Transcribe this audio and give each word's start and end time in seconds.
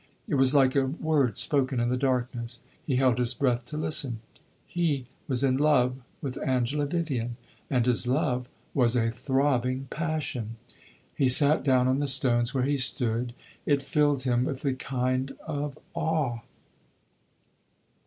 It 0.27 0.33
was 0.33 0.55
like 0.55 0.75
a 0.75 0.87
word 0.87 1.37
spoken 1.37 1.79
in 1.79 1.89
the 1.89 1.95
darkness 1.95 2.59
he 2.83 2.95
held 2.95 3.19
his 3.19 3.35
breath 3.35 3.65
to 3.65 3.77
listen. 3.77 4.19
He 4.65 5.05
was 5.27 5.43
in 5.43 5.57
love 5.57 5.95
with 6.23 6.39
Angela 6.43 6.87
Vivian, 6.87 7.37
and 7.69 7.85
his 7.85 8.07
love 8.07 8.49
was 8.73 8.95
a 8.95 9.11
throbbing 9.11 9.85
passion! 9.91 10.55
He 11.13 11.29
sat 11.29 11.63
down 11.63 11.87
on 11.87 11.99
the 11.99 12.07
stones 12.07 12.51
where 12.51 12.63
he 12.63 12.79
stood 12.79 13.35
it 13.67 13.83
filled 13.83 14.23
him 14.23 14.43
with 14.45 14.65
a 14.65 14.73
kind 14.73 15.33
of 15.45 15.77
awe. 15.93 16.39